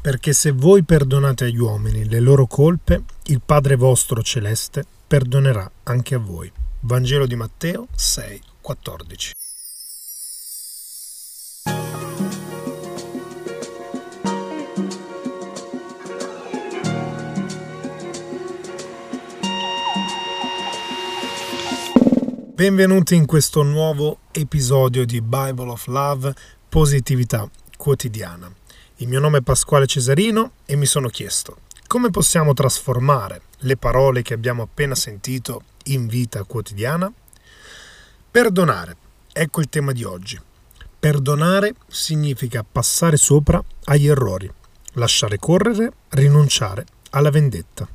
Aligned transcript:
perché 0.00 0.32
se 0.32 0.50
voi 0.52 0.82
perdonate 0.82 1.44
agli 1.44 1.58
uomini 1.58 2.08
le 2.08 2.20
loro 2.20 2.46
colpe, 2.46 3.02
il 3.24 3.42
Padre 3.44 3.76
vostro 3.76 4.22
celeste 4.22 4.84
perdonerà 5.06 5.70
anche 5.84 6.14
a 6.14 6.18
voi. 6.18 6.50
Vangelo 6.80 7.26
di 7.26 7.36
Matteo 7.36 7.86
6, 7.94 8.42
14. 8.60 9.32
Benvenuti 22.54 23.14
in 23.14 23.24
questo 23.24 23.62
nuovo 23.62 24.18
episodio 24.32 25.06
di 25.06 25.22
Bible 25.22 25.70
of 25.70 25.86
Love, 25.86 26.34
positività 26.68 27.48
quotidiana. 27.76 28.59
Il 29.00 29.08
mio 29.08 29.20
nome 29.20 29.38
è 29.38 29.42
Pasquale 29.42 29.86
Cesarino 29.86 30.52
e 30.64 30.76
mi 30.76 30.86
sono 30.86 31.08
chiesto 31.08 31.68
come 31.90 32.10
possiamo 32.10 32.52
trasformare 32.52 33.42
le 33.62 33.76
parole 33.76 34.22
che 34.22 34.32
abbiamo 34.32 34.62
appena 34.62 34.94
sentito 34.94 35.62
in 35.86 36.06
vita 36.06 36.44
quotidiana? 36.44 37.12
Perdonare, 38.30 38.96
ecco 39.32 39.60
il 39.60 39.68
tema 39.68 39.90
di 39.90 40.04
oggi. 40.04 40.40
Perdonare 41.00 41.74
significa 41.88 42.62
passare 42.62 43.16
sopra 43.16 43.60
agli 43.86 44.06
errori, 44.06 44.48
lasciare 44.92 45.38
correre, 45.40 45.92
rinunciare 46.10 46.86
alla 47.10 47.30
vendetta. 47.30 47.88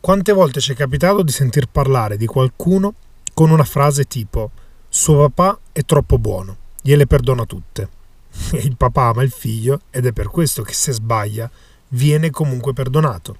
Quante 0.00 0.32
volte 0.32 0.60
ci 0.60 0.72
è 0.72 0.74
capitato 0.74 1.22
di 1.22 1.30
sentir 1.30 1.66
parlare 1.66 2.16
di 2.16 2.24
qualcuno 2.24 2.94
con 3.34 3.50
una 3.50 3.64
frase 3.64 4.04
tipo 4.04 4.50
suo 4.88 5.28
papà 5.28 5.58
è 5.72 5.82
troppo 5.82 6.16
buono, 6.16 6.56
gliele 6.80 7.06
perdona 7.06 7.44
tutte. 7.44 8.02
Il 8.52 8.76
papà 8.76 9.06
ama 9.06 9.22
il 9.22 9.30
figlio 9.30 9.82
ed 9.90 10.06
è 10.06 10.12
per 10.12 10.28
questo 10.28 10.62
che 10.62 10.72
se 10.72 10.92
sbaglia 10.92 11.50
viene 11.88 12.30
comunque 12.30 12.72
perdonato. 12.72 13.38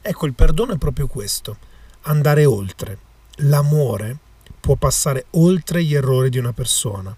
Ecco, 0.00 0.26
il 0.26 0.34
perdono 0.34 0.72
è 0.72 0.78
proprio 0.78 1.06
questo, 1.06 1.56
andare 2.02 2.44
oltre. 2.44 2.98
L'amore 3.42 4.16
può 4.60 4.76
passare 4.76 5.26
oltre 5.30 5.82
gli 5.82 5.94
errori 5.94 6.30
di 6.30 6.38
una 6.38 6.52
persona. 6.52 7.14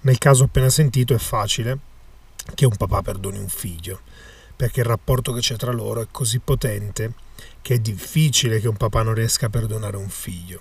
Nel 0.00 0.18
caso 0.18 0.44
appena 0.44 0.68
sentito 0.68 1.14
è 1.14 1.18
facile 1.18 1.78
che 2.54 2.64
un 2.64 2.76
papà 2.76 3.02
perdoni 3.02 3.38
un 3.38 3.48
figlio, 3.48 4.00
perché 4.56 4.80
il 4.80 4.86
rapporto 4.86 5.32
che 5.32 5.40
c'è 5.40 5.56
tra 5.56 5.72
loro 5.72 6.00
è 6.00 6.06
così 6.10 6.38
potente 6.38 7.12
che 7.60 7.74
è 7.74 7.78
difficile 7.78 8.60
che 8.60 8.68
un 8.68 8.76
papà 8.76 9.02
non 9.02 9.14
riesca 9.14 9.46
a 9.46 9.50
perdonare 9.50 9.96
un 9.96 10.08
figlio. 10.08 10.60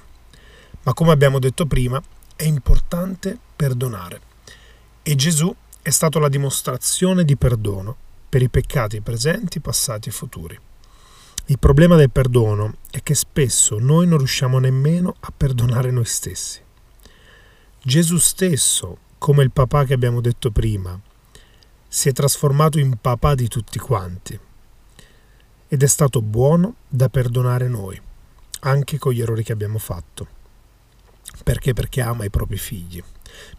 Ma 0.84 0.94
come 0.94 1.12
abbiamo 1.12 1.40
detto 1.40 1.66
prima, 1.66 2.02
è 2.36 2.44
importante 2.44 3.38
perdonare. 3.56 4.22
E 5.02 5.16
Gesù 5.16 5.54
è 5.88 5.90
stato 5.90 6.20
la 6.20 6.28
dimostrazione 6.28 7.24
di 7.24 7.38
perdono 7.38 7.96
per 8.28 8.42
i 8.42 8.50
peccati 8.50 9.00
presenti, 9.00 9.62
passati 9.62 10.10
e 10.10 10.12
futuri. 10.12 10.60
Il 11.46 11.60
problema 11.60 11.96
del 11.96 12.12
perdono 12.12 12.80
è 12.92 13.02
che 13.02 13.16
spesso 13.16 13.80
noi 13.80 14.06
non 14.06 14.18
riusciamo 14.18 14.60
nemmeno 14.60 15.16
a 15.18 15.32
perdonare 15.32 15.90
noi 15.92 16.04
stessi. 16.04 16.60
Gesù 17.82 18.18
stesso, 18.18 18.98
come 19.18 19.44
il 19.44 19.52
papà 19.52 19.86
che 19.86 19.94
abbiamo 19.94 20.20
detto 20.20 20.52
prima, 20.52 21.00
si 21.88 22.10
è 22.10 22.12
trasformato 22.12 22.80
in 22.80 22.98
papà 23.00 23.34
di 23.34 23.48
tutti 23.48 23.80
quanti 23.80 24.38
ed 25.70 25.84
è 25.84 25.88
stato 25.88 26.22
buono 26.22 26.76
da 26.90 27.08
perdonare 27.08 27.70
noi, 27.70 27.98
anche 28.60 28.98
con 28.98 29.14
gli 29.14 29.22
errori 29.22 29.42
che 29.42 29.54
abbiamo 29.54 29.78
fatto. 29.78 30.36
Perché? 31.48 31.72
Perché 31.72 32.02
ama 32.02 32.26
i 32.26 32.30
propri 32.30 32.58
figli. 32.58 33.02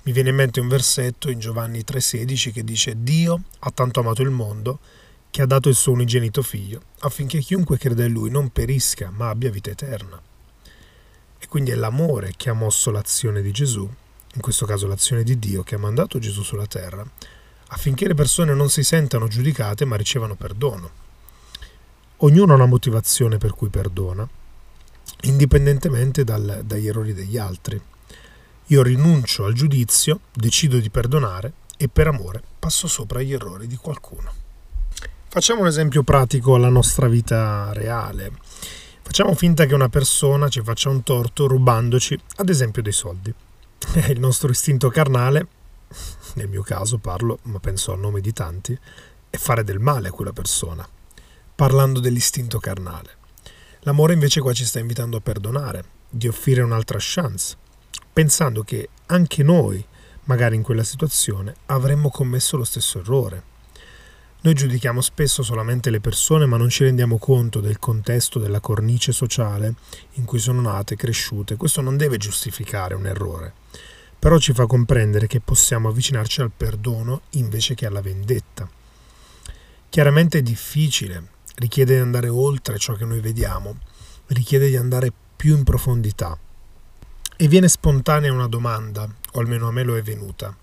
Mi 0.03 0.13
viene 0.13 0.29
in 0.29 0.35
mente 0.35 0.61
un 0.61 0.69
versetto 0.69 1.31
in 1.31 1.39
Giovanni 1.39 1.85
3:16 1.85 2.53
che 2.53 2.63
dice 2.63 3.03
Dio 3.03 3.45
ha 3.61 3.71
tanto 3.71 4.01
amato 4.01 4.21
il 4.21 4.29
mondo 4.29 4.79
che 5.31 5.41
ha 5.41 5.47
dato 5.47 5.71
il 5.71 5.75
suo 5.75 5.93
unigenito 5.93 6.43
figlio 6.43 6.83
affinché 6.99 7.39
chiunque 7.39 7.79
creda 7.79 8.05
in 8.05 8.13
lui 8.13 8.29
non 8.29 8.51
perisca 8.51 9.11
ma 9.11 9.31
abbia 9.31 9.51
vita 9.51 9.71
eterna. 9.71 10.21
E 11.39 11.49
quindi 11.49 11.71
è 11.71 11.77
l'amore 11.77 12.35
che 12.37 12.51
ha 12.51 12.53
mosso 12.53 12.91
l'azione 12.91 13.41
di 13.41 13.53
Gesù, 13.53 13.91
in 14.35 14.41
questo 14.43 14.67
caso 14.67 14.87
l'azione 14.87 15.23
di 15.23 15.39
Dio 15.39 15.63
che 15.63 15.77
ha 15.77 15.79
mandato 15.79 16.19
Gesù 16.19 16.43
sulla 16.43 16.67
terra, 16.67 17.11
affinché 17.69 18.07
le 18.07 18.13
persone 18.13 18.53
non 18.53 18.69
si 18.69 18.83
sentano 18.83 19.29
giudicate 19.29 19.87
ma 19.87 19.97
ricevano 19.97 20.35
perdono. 20.35 20.91
Ognuno 22.19 22.53
ha 22.53 22.57
una 22.57 22.67
motivazione 22.67 23.39
per 23.39 23.53
cui 23.53 23.71
perdona 23.71 24.29
indipendentemente 25.23 26.25
dal, 26.25 26.63
dagli 26.65 26.89
errori 26.89 27.15
degli 27.15 27.39
altri. 27.39 27.81
Io 28.67 28.83
rinuncio 28.83 29.45
al 29.45 29.55
giudizio, 29.55 30.21
decido 30.33 30.79
di 30.79 30.91
perdonare 30.91 31.53
e 31.77 31.89
per 31.89 32.09
amore 32.09 32.43
passo 32.59 32.87
sopra 32.87 33.23
gli 33.23 33.33
errori 33.33 33.67
di 33.67 33.77
qualcuno. 33.77 34.31
Facciamo 35.29 35.63
un 35.63 35.69
esempio 35.69 36.03
pratico 36.03 36.55
alla 36.55 36.69
nostra 36.69 37.09
vita 37.09 37.73
reale. 37.73 38.33
Facciamo 39.01 39.35
finta 39.35 39.65
che 39.65 39.75
una 39.75 39.89
persona 39.89 40.49
ci 40.49 40.61
faccia 40.63 40.91
un 40.91 41.03
torto 41.03 41.47
rubandoci, 41.47 42.19
ad 42.37 42.49
esempio, 42.49 42.83
dei 42.83 42.93
soldi. 42.93 43.33
Il 44.09 44.21
nostro 44.21 44.51
istinto 44.51 44.91
carnale, 44.91 45.47
nel 46.35 46.49
mio 46.49 46.63
caso 46.63 46.99
parlo, 46.99 47.39
ma 47.45 47.59
penso 47.59 47.93
a 47.93 47.97
nome 47.97 48.21
di 48.21 48.33
tanti, 48.33 48.79
è 49.31 49.37
fare 49.37 49.65
del 49.65 49.79
male 49.79 50.09
a 50.09 50.13
quella 50.13 50.33
persona, 50.33 50.87
parlando 51.55 52.01
dell'istinto 52.01 52.59
carnale. 52.59 53.18
L'amore 53.89 54.13
invece 54.13 54.43
qua 54.43 54.53
ci 54.53 54.67
sta 54.67 54.79
invitando 54.81 55.17
a 55.17 55.21
perdonare, 55.23 55.83
di 56.11 56.29
offrire 56.29 56.61
un'altra 56.61 56.99
chance, 57.01 57.57
pensando 58.13 58.63
che 58.63 58.91
anche 59.07 59.43
noi, 59.43 59.83
magari 60.25 60.57
in 60.57 60.63
quella 60.63 60.83
situazione, 60.83 61.55
avremmo 61.65 62.11
commesso 62.11 62.59
lo 62.59 62.65
stesso 62.65 62.99
errore. 62.99 63.43
Noi 64.43 64.53
giudichiamo 64.53 65.01
spesso 65.01 65.43
solamente 65.43 65.89
le 65.89 66.01
persone 66.01 66.45
ma 66.45 66.59
non 66.59 66.69
ci 66.69 66.85
rendiamo 66.85 67.17
conto 67.17 67.61
del 67.61 67.79
contesto, 67.79 68.39
della 68.39 68.61
cornice 68.61 69.13
sociale 69.13 69.73
in 70.17 70.27
cui 70.27 70.39
sono 70.39 70.61
nate, 70.61 70.95
cresciute. 70.95 71.57
Questo 71.57 71.81
non 71.81 71.97
deve 71.97 72.19
giustificare 72.19 72.95
un 72.95 73.07
errore, 73.07 73.55
però 74.19 74.37
ci 74.37 74.53
fa 74.53 74.67
comprendere 74.67 75.27
che 75.27 75.41
possiamo 75.41 75.89
avvicinarci 75.89 76.43
al 76.43 76.53
perdono 76.55 77.23
invece 77.31 77.75
che 77.75 77.87
alla 77.87 78.03
vendetta. 78.03 78.69
Chiaramente 79.89 80.37
è 80.37 80.43
difficile, 80.43 81.37
richiede 81.59 81.95
di 81.95 82.01
andare 82.01 82.29
oltre 82.29 82.79
ciò 82.79 82.95
che 82.95 83.05
noi 83.05 83.21
vediamo, 83.21 83.79
richiede 84.29 84.69
di 84.69 84.77
andare 84.77 85.13
più 85.37 85.57
in 85.57 85.65
profondità. 85.65 86.39
E 87.37 87.49
viene 87.49 87.69
spontanea 87.69 88.33
una 88.33 88.49
domanda, 88.49 89.09
o 89.33 89.41
almeno 89.41 89.69
a 89.69 89.73
me 89.73 89.83
lo 89.83 89.97
è 89.97 90.03
venuta, 90.03 90.57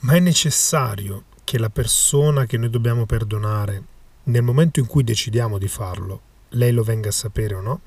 ma 0.00 0.14
è 0.14 0.20
necessario 0.20 1.24
che 1.44 1.58
la 1.58 1.70
persona 1.70 2.44
che 2.44 2.58
noi 2.58 2.70
dobbiamo 2.70 3.06
perdonare, 3.06 3.82
nel 4.24 4.42
momento 4.42 4.78
in 4.78 4.86
cui 4.86 5.02
decidiamo 5.02 5.58
di 5.58 5.68
farlo, 5.68 6.20
lei 6.50 6.72
lo 6.72 6.82
venga 6.82 7.08
a 7.08 7.12
sapere 7.12 7.54
o 7.54 7.60
no? 7.60 7.80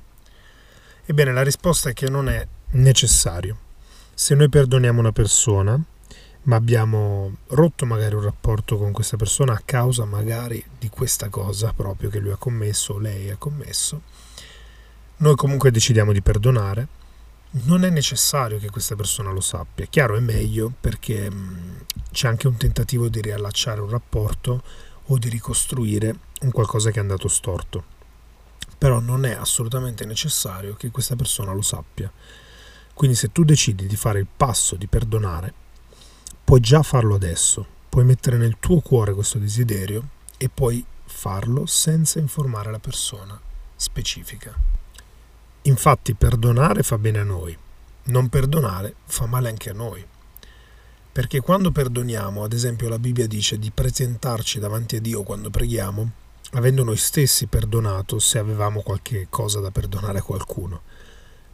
Ebbene, 1.06 1.32
la 1.32 1.42
risposta 1.42 1.90
è 1.90 1.92
che 1.92 2.10
non 2.10 2.28
è 2.28 2.46
necessario. 2.72 3.58
Se 4.12 4.34
noi 4.34 4.48
perdoniamo 4.48 4.98
una 4.98 5.12
persona, 5.12 5.80
ma 6.46 6.56
abbiamo 6.56 7.38
rotto 7.48 7.86
magari 7.86 8.14
un 8.14 8.22
rapporto 8.22 8.76
con 8.76 8.92
questa 8.92 9.16
persona 9.16 9.52
a 9.52 9.62
causa 9.64 10.04
magari 10.04 10.64
di 10.78 10.88
questa 10.88 11.28
cosa 11.28 11.72
proprio 11.72 12.08
che 12.08 12.18
lui 12.18 12.30
ha 12.30 12.36
commesso 12.36 12.94
o 12.94 12.98
lei 12.98 13.30
ha 13.30 13.36
commesso, 13.36 14.02
noi 15.18 15.34
comunque 15.34 15.70
decidiamo 15.70 16.12
di 16.12 16.20
perdonare, 16.22 16.88
non 17.64 17.84
è 17.84 17.90
necessario 17.90 18.58
che 18.58 18.70
questa 18.70 18.96
persona 18.96 19.30
lo 19.30 19.40
sappia. 19.40 19.86
Chiaro 19.86 20.16
è 20.16 20.20
meglio 20.20 20.72
perché 20.78 21.30
mh, 21.30 21.84
c'è 22.12 22.28
anche 22.28 22.48
un 22.48 22.56
tentativo 22.56 23.08
di 23.08 23.22
riallacciare 23.22 23.80
un 23.80 23.88
rapporto 23.88 24.62
o 25.04 25.18
di 25.18 25.28
ricostruire 25.28 26.14
un 26.42 26.50
qualcosa 26.50 26.90
che 26.90 26.98
è 26.98 27.00
andato 27.00 27.28
storto. 27.28 27.94
Però 28.76 29.00
non 29.00 29.24
è 29.24 29.32
assolutamente 29.32 30.04
necessario 30.04 30.74
che 30.74 30.90
questa 30.90 31.16
persona 31.16 31.52
lo 31.52 31.62
sappia. 31.62 32.12
Quindi 32.92 33.16
se 33.16 33.32
tu 33.32 33.42
decidi 33.42 33.86
di 33.86 33.96
fare 33.96 34.18
il 34.18 34.26
passo 34.36 34.76
di 34.76 34.86
perdonare, 34.86 35.64
puoi 36.46 36.60
già 36.60 36.84
farlo 36.84 37.16
adesso, 37.16 37.66
puoi 37.88 38.04
mettere 38.04 38.36
nel 38.36 38.58
tuo 38.60 38.78
cuore 38.78 39.12
questo 39.12 39.36
desiderio 39.36 40.10
e 40.38 40.48
puoi 40.48 40.82
farlo 41.04 41.66
senza 41.66 42.20
informare 42.20 42.70
la 42.70 42.78
persona 42.78 43.36
specifica. 43.74 44.54
Infatti 45.62 46.14
perdonare 46.14 46.84
fa 46.84 46.98
bene 46.98 47.18
a 47.18 47.24
noi, 47.24 47.58
non 48.04 48.28
perdonare 48.28 48.94
fa 49.06 49.26
male 49.26 49.48
anche 49.48 49.70
a 49.70 49.72
noi. 49.72 50.06
Perché 51.10 51.40
quando 51.40 51.72
perdoniamo, 51.72 52.44
ad 52.44 52.52
esempio 52.52 52.88
la 52.88 53.00
Bibbia 53.00 53.26
dice 53.26 53.58
di 53.58 53.72
presentarci 53.72 54.60
davanti 54.60 54.94
a 54.94 55.00
Dio 55.00 55.24
quando 55.24 55.50
preghiamo, 55.50 56.10
avendo 56.52 56.84
noi 56.84 56.96
stessi 56.96 57.46
perdonato 57.46 58.20
se 58.20 58.38
avevamo 58.38 58.82
qualche 58.82 59.26
cosa 59.28 59.58
da 59.58 59.72
perdonare 59.72 60.20
a 60.20 60.22
qualcuno. 60.22 60.82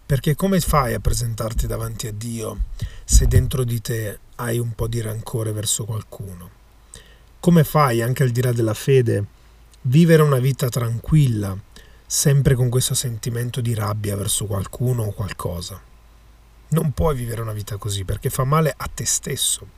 Perché 0.04 0.34
come 0.34 0.60
fai 0.60 0.92
a 0.92 1.00
presentarti 1.00 1.66
davanti 1.66 2.08
a 2.08 2.12
Dio 2.12 2.64
se 3.06 3.26
dentro 3.26 3.64
di 3.64 3.80
te 3.80 4.18
hai 4.42 4.58
un 4.58 4.72
po' 4.74 4.88
di 4.88 5.00
rancore 5.00 5.52
verso 5.52 5.84
qualcuno? 5.84 6.50
Come 7.38 7.64
fai, 7.64 8.02
anche 8.02 8.22
al 8.22 8.30
di 8.30 8.42
là 8.42 8.52
della 8.52 8.74
fede, 8.74 9.24
vivere 9.82 10.22
una 10.22 10.38
vita 10.38 10.68
tranquilla, 10.68 11.56
sempre 12.06 12.54
con 12.54 12.68
questo 12.68 12.94
sentimento 12.94 13.60
di 13.60 13.74
rabbia 13.74 14.16
verso 14.16 14.46
qualcuno 14.46 15.04
o 15.04 15.12
qualcosa? 15.12 15.80
Non 16.68 16.92
puoi 16.92 17.14
vivere 17.14 17.40
una 17.40 17.52
vita 17.52 17.76
così 17.76 18.04
perché 18.04 18.30
fa 18.30 18.44
male 18.44 18.74
a 18.76 18.88
te 18.92 19.04
stesso. 19.04 19.68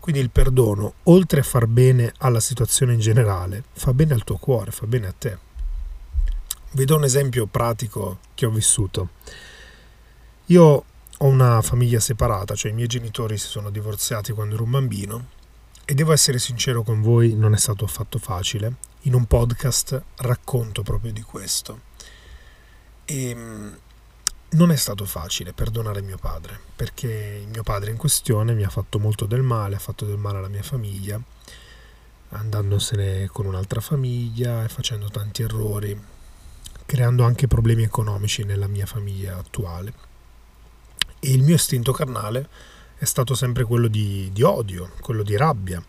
Quindi 0.00 0.20
il 0.20 0.30
perdono, 0.30 0.94
oltre 1.04 1.40
a 1.40 1.42
far 1.42 1.66
bene 1.66 2.12
alla 2.18 2.40
situazione 2.40 2.94
in 2.94 3.00
generale, 3.00 3.64
fa 3.72 3.92
bene 3.92 4.14
al 4.14 4.24
tuo 4.24 4.36
cuore, 4.36 4.70
fa 4.70 4.86
bene 4.86 5.08
a 5.08 5.14
te. 5.16 5.38
Vi 6.72 6.84
do 6.84 6.96
un 6.96 7.04
esempio 7.04 7.46
pratico 7.46 8.18
che 8.34 8.46
ho 8.46 8.50
vissuto. 8.50 9.08
Io 10.46 10.84
ho 11.18 11.26
una 11.26 11.62
famiglia 11.62 12.00
separata, 12.00 12.54
cioè 12.54 12.72
i 12.72 12.74
miei 12.74 12.88
genitori 12.88 13.38
si 13.38 13.46
sono 13.46 13.70
divorziati 13.70 14.32
quando 14.32 14.54
ero 14.54 14.64
un 14.64 14.70
bambino 14.70 15.26
e 15.84 15.94
devo 15.94 16.12
essere 16.12 16.38
sincero 16.38 16.82
con 16.82 17.00
voi, 17.00 17.34
non 17.34 17.54
è 17.54 17.56
stato 17.56 17.84
affatto 17.84 18.18
facile. 18.18 18.74
In 19.02 19.14
un 19.14 19.24
podcast 19.24 20.02
racconto 20.16 20.82
proprio 20.82 21.12
di 21.12 21.22
questo. 21.22 21.80
E 23.04 23.28
ehm, 23.30 23.78
non 24.48 24.70
è 24.70 24.76
stato 24.76 25.04
facile 25.04 25.52
perdonare 25.52 26.02
mio 26.02 26.18
padre, 26.18 26.58
perché 26.74 27.40
il 27.42 27.48
mio 27.48 27.62
padre 27.62 27.90
in 27.90 27.96
questione 27.96 28.52
mi 28.54 28.64
ha 28.64 28.68
fatto 28.68 28.98
molto 28.98 29.26
del 29.26 29.42
male, 29.42 29.76
ha 29.76 29.80
fatto 29.80 30.04
del 30.04 30.18
male 30.18 30.38
alla 30.38 30.48
mia 30.48 30.62
famiglia, 30.62 31.20
andandosene 32.30 33.28
con 33.28 33.46
un'altra 33.46 33.80
famiglia 33.80 34.64
e 34.64 34.68
facendo 34.68 35.08
tanti 35.08 35.42
errori, 35.42 35.98
creando 36.84 37.24
anche 37.24 37.46
problemi 37.46 37.84
economici 37.84 38.44
nella 38.44 38.66
mia 38.66 38.86
famiglia 38.86 39.36
attuale. 39.36 39.92
E 41.20 41.30
il 41.30 41.42
mio 41.42 41.54
istinto 41.54 41.92
carnale 41.92 42.48
è 42.98 43.04
stato 43.04 43.34
sempre 43.34 43.64
quello 43.64 43.88
di, 43.88 44.30
di 44.32 44.42
odio, 44.42 44.92
quello 45.00 45.22
di 45.22 45.36
rabbia. 45.36 45.82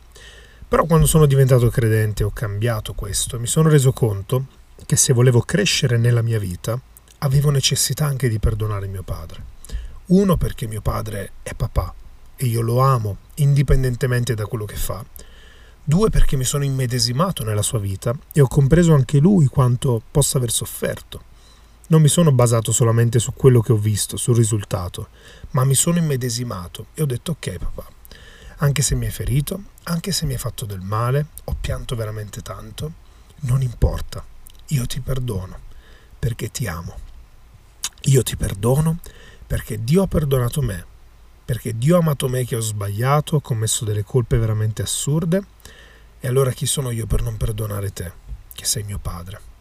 Però 0.68 0.86
quando 0.86 1.06
sono 1.06 1.26
diventato 1.26 1.70
credente 1.70 2.24
ho 2.24 2.32
cambiato 2.32 2.94
questo 2.94 3.36
e 3.36 3.40
mi 3.40 3.48
sono 3.48 3.70
reso 3.70 3.94
conto 3.94 4.46
che 4.86 4.96
se 4.96 5.14
volevo 5.14 5.42
crescere 5.42 5.98
nella 5.98 6.22
mia 6.22 6.40
vita, 6.40 6.80
avevo 7.20 7.50
necessità 7.50 8.06
anche 8.06 8.30
di 8.30 8.40
perdonare 8.40 8.88
mio 8.88 9.04
padre. 9.04 9.56
Uno 10.08 10.38
perché 10.38 10.68
mio 10.68 10.82
padre 10.82 11.32
è 11.44 11.54
papà 11.54 11.94
e 12.36 12.46
io 12.46 12.62
lo 12.62 12.80
amo 12.80 13.18
indipendentemente 13.36 14.36
da 14.36 14.46
quello 14.46 14.66
che 14.66 14.76
fa. 14.76 15.04
Due 15.84 16.10
perché 16.10 16.36
mi 16.36 16.44
sono 16.44 16.66
immedesimato 16.66 17.44
nella 17.44 17.62
sua 17.62 17.80
vita 17.80 18.14
e 18.34 18.42
ho 18.42 18.48
compreso 18.48 18.94
anche 18.94 19.20
lui 19.20 19.48
quanto 19.48 20.02
possa 20.12 20.38
aver 20.38 20.52
sofferto. 20.52 21.24
Non 21.90 22.02
mi 22.02 22.10
sono 22.10 22.34
basato 22.34 22.74
solamente 22.74 23.18
su 23.18 23.34
quello 23.34 23.62
che 23.62 23.72
ho 23.72 23.78
visto, 23.78 24.18
sul 24.18 24.36
risultato, 24.36 25.08
ma 25.52 25.64
mi 25.64 25.74
sono 25.74 25.98
immedesimato 25.98 26.88
e 26.94 27.02
ho 27.02 27.06
detto 27.06 27.32
ok 27.32 27.58
papà, 27.58 27.88
anche 28.58 28.82
se 28.82 28.96
mi 28.96 29.06
hai 29.06 29.12
ferito, 29.12 29.62
anche 29.84 30.12
se 30.12 30.26
mi 30.26 30.34
hai 30.34 30.40
fatto 30.40 30.66
del 30.66 30.82
male, 30.82 31.28
ho 31.46 31.56
pianto 31.60 31.96
veramente 31.96 32.42
tanto, 32.42 32.92
non 33.42 33.62
importa, 33.62 34.26
io 34.68 34.86
ti 34.86 35.00
perdono 35.00 35.60
perché 36.20 36.52
ti 36.52 36.68
amo. 36.68 36.96
Io 38.04 38.22
ti 38.22 38.36
perdono 38.36 39.00
perché 39.46 39.82
Dio 39.82 40.04
ha 40.04 40.08
perdonato 40.08 40.62
me, 40.62 40.86
perché 41.46 41.78
Dio 41.78 41.96
ha 41.96 42.00
amato 42.00 42.28
me 42.28 42.44
che 42.44 42.58
ho 42.58 42.62
sbagliato, 42.62 43.38
ho 43.38 43.42
commesso 43.42 43.86
delle 43.86 44.04
colpe 44.04 44.38
veramente 44.38 44.82
assurde, 44.82 45.42
e 46.20 46.28
allora 46.28 46.52
chi 46.52 46.66
sono 46.66 46.92
io 46.92 47.06
per 47.06 47.22
non 47.22 47.38
perdonare 47.38 47.94
te, 47.94 48.12
che 48.54 48.66
sei 48.66 48.84
mio 48.84 48.98
padre? 48.98 49.56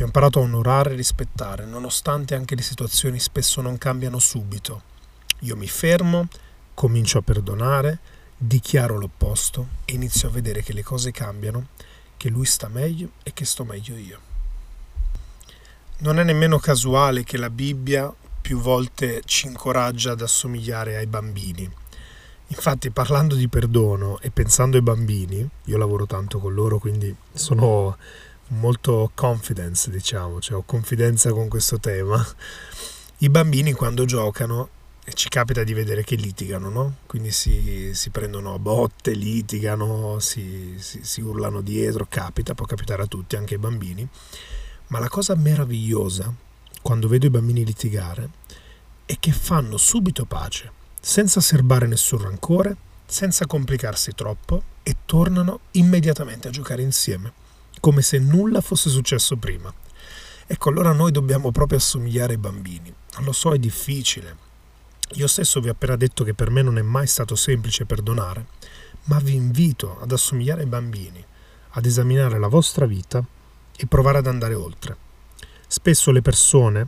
Io 0.00 0.06
ho 0.06 0.08
imparato 0.08 0.38
a 0.38 0.44
onorare 0.44 0.92
e 0.92 0.96
rispettare, 0.96 1.66
nonostante 1.66 2.34
anche 2.34 2.54
le 2.54 2.62
situazioni 2.62 3.20
spesso 3.20 3.60
non 3.60 3.76
cambiano 3.76 4.18
subito. 4.18 4.80
Io 5.40 5.56
mi 5.56 5.68
fermo, 5.68 6.26
comincio 6.72 7.18
a 7.18 7.20
perdonare, 7.20 7.98
dichiaro 8.34 8.96
l'opposto 8.96 9.66
e 9.84 9.92
inizio 9.92 10.28
a 10.28 10.30
vedere 10.30 10.62
che 10.62 10.72
le 10.72 10.82
cose 10.82 11.10
cambiano, 11.10 11.66
che 12.16 12.30
lui 12.30 12.46
sta 12.46 12.68
meglio 12.68 13.10
e 13.22 13.34
che 13.34 13.44
sto 13.44 13.66
meglio 13.66 13.94
io. 13.94 14.18
Non 15.98 16.18
è 16.18 16.24
nemmeno 16.24 16.58
casuale 16.58 17.22
che 17.22 17.36
la 17.36 17.50
Bibbia 17.50 18.10
più 18.40 18.58
volte 18.58 19.20
ci 19.26 19.48
incoraggia 19.48 20.12
ad 20.12 20.22
assomigliare 20.22 20.96
ai 20.96 21.06
bambini. 21.06 21.70
Infatti, 22.46 22.90
parlando 22.90 23.34
di 23.34 23.48
perdono 23.48 24.18
e 24.20 24.30
pensando 24.30 24.78
ai 24.78 24.82
bambini, 24.82 25.46
io 25.64 25.76
lavoro 25.76 26.06
tanto 26.06 26.38
con 26.38 26.54
loro, 26.54 26.78
quindi 26.78 27.14
sono 27.34 27.98
molto 28.50 29.10
confidence, 29.14 29.90
diciamo, 29.90 30.40
cioè 30.40 30.58
ho 30.58 30.62
confidenza 30.62 31.30
con 31.32 31.48
questo 31.48 31.78
tema. 31.78 32.24
I 33.18 33.28
bambini 33.28 33.72
quando 33.72 34.04
giocano 34.04 34.68
ci 35.14 35.28
capita 35.28 35.64
di 35.64 35.72
vedere 35.72 36.04
che 36.04 36.14
litigano, 36.14 36.68
no? 36.68 36.96
Quindi 37.06 37.30
si, 37.30 37.90
si 37.94 38.10
prendono 38.10 38.54
a 38.54 38.58
botte, 38.58 39.12
litigano, 39.12 40.18
si, 40.20 40.74
si, 40.78 41.00
si 41.02 41.20
urlano 41.20 41.60
dietro, 41.60 42.06
capita, 42.08 42.54
può 42.54 42.66
capitare 42.66 43.02
a 43.02 43.06
tutti, 43.06 43.36
anche 43.36 43.54
ai 43.54 43.60
bambini. 43.60 44.06
Ma 44.88 44.98
la 44.98 45.08
cosa 45.08 45.34
meravigliosa, 45.34 46.32
quando 46.82 47.08
vedo 47.08 47.26
i 47.26 47.30
bambini 47.30 47.64
litigare, 47.64 48.30
è 49.04 49.16
che 49.18 49.32
fanno 49.32 49.76
subito 49.76 50.24
pace, 50.24 50.70
senza 51.00 51.40
serbare 51.40 51.86
nessun 51.86 52.22
rancore, 52.22 52.76
senza 53.06 53.46
complicarsi 53.46 54.12
troppo 54.14 54.62
e 54.82 54.96
tornano 55.04 55.60
immediatamente 55.72 56.48
a 56.48 56.52
giocare 56.52 56.82
insieme, 56.82 57.32
come 57.80 58.02
se 58.02 58.18
nulla 58.18 58.60
fosse 58.60 58.90
successo 58.90 59.36
prima. 59.36 59.72
Ecco, 60.46 60.68
allora 60.68 60.92
noi 60.92 61.10
dobbiamo 61.10 61.50
proprio 61.50 61.78
assomigliare 61.78 62.34
ai 62.34 62.38
bambini. 62.38 62.92
Lo 63.20 63.32
so, 63.32 63.52
è 63.52 63.58
difficile. 63.58 64.48
Io 65.14 65.26
stesso 65.26 65.60
vi 65.60 65.68
ho 65.68 65.72
appena 65.72 65.96
detto 65.96 66.22
che 66.22 66.34
per 66.34 66.50
me 66.50 66.62
non 66.62 66.78
è 66.78 66.82
mai 66.82 67.06
stato 67.06 67.34
semplice 67.34 67.84
perdonare, 67.84 68.46
ma 69.04 69.18
vi 69.18 69.34
invito 69.34 69.98
ad 70.00 70.12
assomigliare 70.12 70.60
ai 70.60 70.66
bambini, 70.66 71.24
ad 71.70 71.84
esaminare 71.84 72.38
la 72.38 72.48
vostra 72.48 72.86
vita 72.86 73.24
e 73.76 73.86
provare 73.86 74.18
ad 74.18 74.26
andare 74.26 74.54
oltre. 74.54 74.96
Spesso 75.66 76.10
le 76.10 76.22
persone 76.22 76.86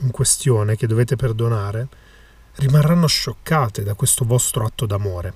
in 0.00 0.10
questione 0.10 0.76
che 0.76 0.86
dovete 0.86 1.16
perdonare 1.16 1.88
rimarranno 2.56 3.06
scioccate 3.06 3.82
da 3.82 3.94
questo 3.94 4.24
vostro 4.24 4.64
atto 4.64 4.84
d'amore, 4.84 5.34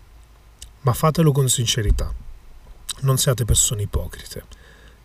ma 0.81 0.93
fatelo 0.93 1.32
con 1.32 1.49
sincerità. 1.49 2.12
Non 3.00 3.19
siate 3.19 3.44
persone 3.44 3.82
ipocrite. 3.82 4.56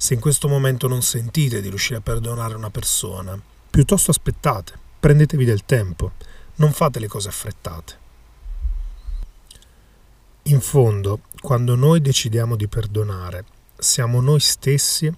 Se 0.01 0.15
in 0.15 0.19
questo 0.19 0.47
momento 0.47 0.87
non 0.87 1.03
sentite 1.03 1.61
di 1.61 1.69
riuscire 1.69 1.99
a 1.99 2.01
perdonare 2.01 2.55
una 2.55 2.71
persona, 2.71 3.39
piuttosto 3.69 4.09
aspettate, 4.09 4.73
prendetevi 4.99 5.45
del 5.45 5.63
tempo, 5.63 6.13
non 6.55 6.73
fate 6.73 6.99
le 6.99 7.07
cose 7.07 7.29
affrettate. 7.29 7.99
In 10.45 10.59
fondo, 10.59 11.19
quando 11.39 11.75
noi 11.75 12.01
decidiamo 12.01 12.55
di 12.55 12.67
perdonare, 12.67 13.45
siamo 13.77 14.21
noi 14.21 14.39
stessi 14.39 15.13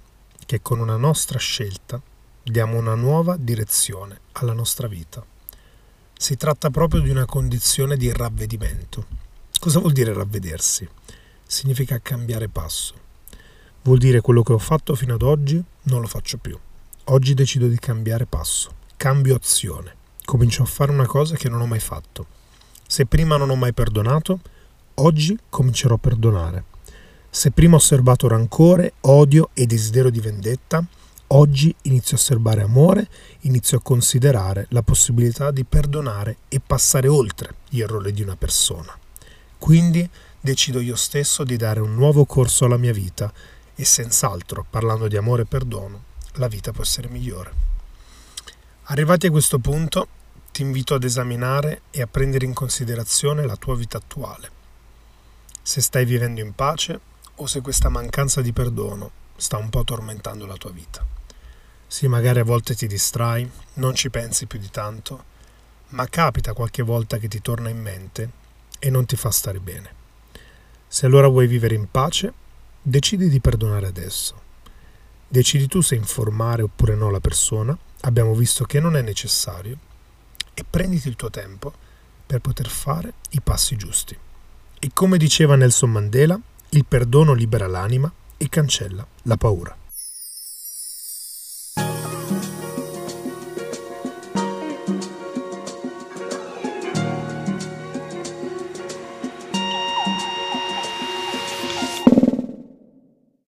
che 0.45 0.61
con 0.61 0.79
una 0.79 0.97
nostra 0.97 1.39
scelta 1.39 2.01
diamo 2.43 2.77
una 2.77 2.95
nuova 2.95 3.37
direzione 3.37 4.19
alla 4.33 4.51
nostra 4.51 4.89
vita. 4.89 5.25
Si 6.13 6.35
tratta 6.35 6.69
proprio 6.71 6.99
di 6.99 7.09
una 7.09 7.23
condizione 7.23 7.95
di 7.95 8.11
ravvedimento. 8.11 9.05
Cosa 9.61 9.79
vuol 9.79 9.93
dire 9.93 10.11
ravvedersi? 10.11 10.85
Significa 11.47 12.01
cambiare 12.01 12.49
passo. 12.49 13.02
Vuol 13.85 13.97
dire 13.97 14.21
quello 14.21 14.43
che 14.43 14.53
ho 14.53 14.59
fatto 14.59 14.95
fino 14.95 15.15
ad 15.15 15.23
oggi 15.23 15.61
non 15.83 15.99
lo 15.99 16.07
faccio 16.07 16.37
più. 16.37 16.57
Oggi 17.05 17.33
decido 17.33 17.67
di 17.67 17.77
cambiare 17.77 18.25
passo, 18.25 18.71
cambio 18.95 19.35
azione, 19.35 19.93
comincio 20.23 20.63
a 20.63 20.65
fare 20.65 20.89
una 20.89 21.05
cosa 21.05 21.35
che 21.35 21.49
non 21.49 21.59
ho 21.59 21.65
mai 21.65 21.81
fatto. 21.81 22.25
Se 22.87 23.05
prima 23.05 23.35
non 23.35 23.49
ho 23.49 23.55
mai 23.55 23.73
perdonato, 23.73 24.39
oggi 24.95 25.37
comincerò 25.49 25.95
a 25.95 25.97
perdonare. 25.97 26.63
Se 27.29 27.51
prima 27.51 27.73
ho 27.73 27.77
osservato 27.77 28.29
rancore, 28.29 28.93
odio 29.01 29.49
e 29.53 29.65
desiderio 29.65 30.11
di 30.11 30.21
vendetta, 30.21 30.81
oggi 31.27 31.75
inizio 31.81 32.15
a 32.15 32.19
osservare 32.19 32.61
amore, 32.61 33.09
inizio 33.41 33.79
a 33.79 33.81
considerare 33.81 34.67
la 34.69 34.81
possibilità 34.81 35.51
di 35.51 35.65
perdonare 35.65 36.37
e 36.47 36.61
passare 36.65 37.09
oltre 37.09 37.55
gli 37.67 37.81
errori 37.81 38.13
di 38.13 38.21
una 38.21 38.37
persona. 38.37 38.97
Quindi 39.57 40.09
decido 40.39 40.79
io 40.79 40.95
stesso 40.95 41.43
di 41.43 41.57
dare 41.57 41.81
un 41.81 41.93
nuovo 41.95 42.23
corso 42.23 42.63
alla 42.63 42.77
mia 42.77 42.93
vita 42.93 43.31
e 43.75 43.85
senz'altro, 43.85 44.65
parlando 44.69 45.07
di 45.07 45.17
amore 45.17 45.43
e 45.43 45.45
perdono, 45.45 46.03
la 46.33 46.47
vita 46.47 46.71
può 46.71 46.83
essere 46.83 47.09
migliore. 47.09 47.51
Arrivati 48.83 49.27
a 49.27 49.31
questo 49.31 49.59
punto, 49.59 50.07
ti 50.51 50.61
invito 50.61 50.93
ad 50.93 51.03
esaminare 51.03 51.81
e 51.89 52.01
a 52.01 52.07
prendere 52.07 52.45
in 52.45 52.53
considerazione 52.53 53.45
la 53.45 53.55
tua 53.55 53.75
vita 53.75 53.97
attuale. 53.97 54.51
Se 55.61 55.81
stai 55.81 56.05
vivendo 56.05 56.41
in 56.41 56.53
pace, 56.53 56.99
o 57.35 57.47
se 57.47 57.61
questa 57.61 57.89
mancanza 57.89 58.41
di 58.41 58.53
perdono 58.53 59.11
sta 59.35 59.57
un 59.57 59.69
po' 59.69 59.83
tormentando 59.83 60.45
la 60.45 60.57
tua 60.57 60.71
vita. 60.71 61.05
Sì, 61.87 62.07
magari 62.07 62.39
a 62.39 62.43
volte 62.43 62.75
ti 62.75 62.87
distrai, 62.87 63.49
non 63.75 63.95
ci 63.95 64.09
pensi 64.09 64.45
più 64.45 64.59
di 64.59 64.69
tanto, 64.69 65.31
ma 65.89 66.07
capita 66.07 66.53
qualche 66.53 66.83
volta 66.83 67.17
che 67.17 67.27
ti 67.27 67.41
torna 67.41 67.69
in 67.69 67.79
mente 67.79 68.29
e 68.79 68.89
non 68.89 69.05
ti 69.05 69.15
fa 69.15 69.31
stare 69.31 69.59
bene. 69.59 70.01
Se 70.87 71.05
allora 71.05 71.27
vuoi 71.27 71.47
vivere 71.47 71.75
in 71.75 71.89
pace, 71.89 72.33
decidi 72.83 73.29
di 73.29 73.39
perdonare 73.39 73.87
adesso. 73.87 74.41
Decidi 75.27 75.67
tu 75.67 75.81
se 75.81 75.95
informare 75.95 76.61
oppure 76.61 76.95
no 76.95 77.09
la 77.09 77.21
persona, 77.21 77.75
abbiamo 78.01 78.35
visto 78.35 78.65
che 78.65 78.79
non 78.79 78.97
è 78.97 79.01
necessario, 79.01 79.77
e 80.53 80.63
prenditi 80.69 81.07
il 81.07 81.15
tuo 81.15 81.29
tempo 81.29 81.73
per 82.27 82.39
poter 82.39 82.67
fare 82.67 83.13
i 83.31 83.41
passi 83.41 83.75
giusti. 83.75 84.15
E 84.79 84.91
come 84.93 85.17
diceva 85.17 85.55
Nelson 85.55 85.91
Mandela, 85.91 86.39
il 86.69 86.85
perdono 86.85 87.33
libera 87.33 87.67
l'anima 87.67 88.11
e 88.37 88.49
cancella 88.49 89.05
la 89.23 89.37
paura. 89.37 89.75